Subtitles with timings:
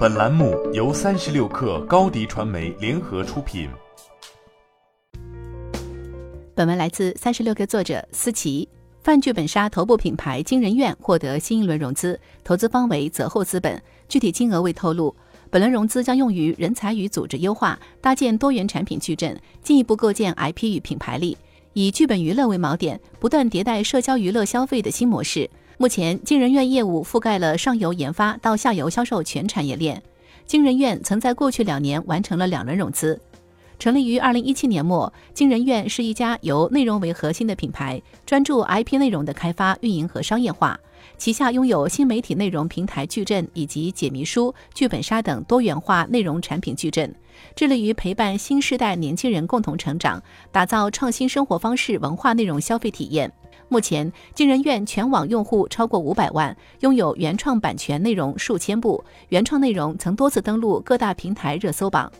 [0.00, 3.68] 本栏目由三十六氪高低传媒联合出品。
[6.54, 8.66] 本文来自三十六氪作者思琪。
[9.02, 13.78] 泛剧本杀头部品牌惊人院获得新一轮融资，投资方为泽厚资本，
[14.08, 15.14] 具体金额未透露。
[15.50, 21.36] 本轮融资将用于人才与组织优化，搭建多元产品矩阵，进一步构建 IP 与品牌力，
[21.74, 25.50] 以剧本娱乐为锚点，不断迭代社交娱乐消费的新模式。
[25.80, 30.02] 目前，惊人院业务覆盖了上游研发到下游销售全产业链。
[30.44, 33.18] 惊人院曾在过去两年完成了两轮融资。
[33.78, 40.78] 成立于二零一七年末，惊人院是一家由内容为核心的品牌，专注 IP 内容的开发、运营和商业化。
[41.16, 47.14] 旗下拥有新媒体内容平台矩阵以及解谜书、剧本杀等多元化内容产品矩阵，
[47.56, 53.32] 致力于陪伴新时代年轻人共同成长，打造创新生活方式文化内容消费体验。
[53.72, 62.10] 目前，惊人院全网用户超过五百万，拥有原创版权内容数千部，原创内容曾多次登陆各大平台热搜榜。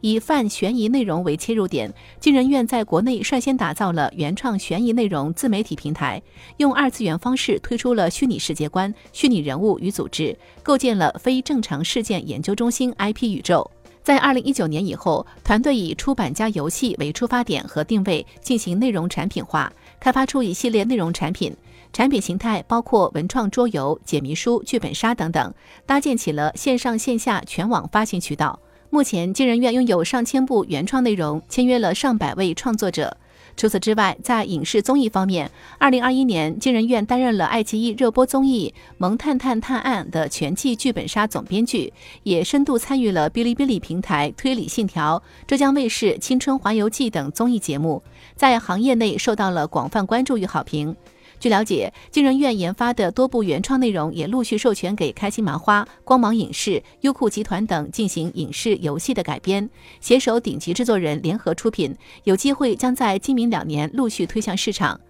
[0.00, 6.22] 以泛悬疑内容为切入点，惊人院在国内率先打造了原创悬疑内容自媒体平台，
[6.58, 13.68] 用二次元方式推出了虚拟世界观、虚拟人物与组织，构建了非正常事件研究中心 IP 宇宙。
[14.04, 19.72] 在二零一九年以后，团队以出版加游戏为出发点和定位，进行内容产品化。
[20.02, 21.56] 开发出一系列内容产品，
[21.92, 25.54] 产品形态包括文创桌游、解谜书、剧本杀等等，
[25.86, 28.58] 搭建起了线上线下全网发行渠道。
[28.90, 33.16] 目前，金人院拥有上千部原创内容，签约了上百位创作者。
[33.56, 41.92] 除此之外，在影视综艺方面，二零二一年，金人院担任了爱奇艺热播综艺《萌探探探案》的全季剧本杀总编剧，
[42.22, 48.02] 也深度参与了哔哩哔哩平台《推理信条》、浙江卫视《青春环游记》等综艺节目，
[48.34, 50.96] 在行业内受到了广泛关注与好评。
[51.42, 59.68] 据了解，金人院研发的多部原创内容也陆续授权给开心麻花、光芒影视、优酷集团等进行影视、游戏的改编，
[60.00, 65.00] 携手顶级制作人联合出品，有机会将在今明两年陆续推向市场。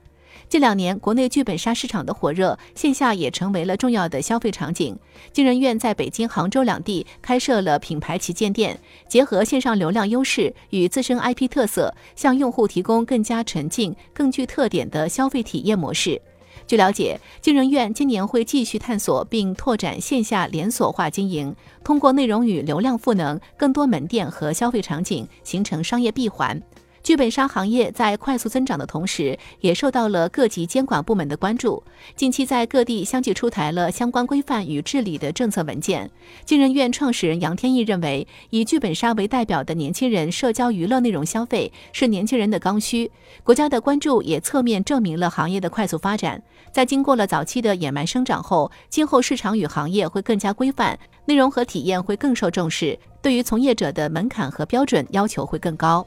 [0.53, 4.95] 近两年，国内剧本杀市场的火热，线下也成为了重要的消费场景。
[5.33, 16.21] 金人院在北京、杭州两地开设了品牌旗舰店，结合线上流量优势与自身 IP 特色，向用户提供更加沉浸、更具特点的消费体验模式。
[16.67, 26.63] 据了解，金人院今年会继续探索并拓展线下连锁化经营，通过内容与流量赋能更多门店和消费场景，形成商业闭环。
[27.03, 31.83] 剧本杀行业在快速增长的同时，也受到了各级监管部门的关注。
[32.15, 36.09] 近期在各地相继出台了相关规范与治理的政策文件。
[36.45, 43.11] 金人院创始人杨天翼认为，以剧本杀为代表的年轻人社交娱乐内容消费是年轻人的刚需。
[43.43, 46.41] 国家的关注也侧面证明了行业的快速发展。
[46.71, 56.07] 在经过了早期的野蛮生长后，今后市场与行业会更加规范，内容和体验会更受重视，对于从业者的门槛和标准要求会更高。